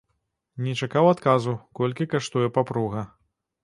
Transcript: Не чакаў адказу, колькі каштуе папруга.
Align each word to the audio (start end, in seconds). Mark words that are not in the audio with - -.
Не 0.67 0.73
чакаў 0.79 1.11
адказу, 1.13 1.55
колькі 1.83 2.11
каштуе 2.17 2.47
папруга. 2.61 3.11